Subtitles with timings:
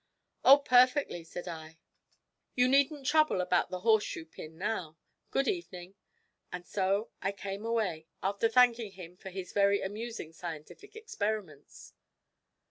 [0.43, 1.77] '"Oh, perfectly,"' said I,
[2.55, 4.97] "you needn't trouble about the horse shoe pin now.
[5.29, 5.93] Good evening,"
[6.51, 11.93] and so I came away, after thanking him for his very amusing scientific experiments.'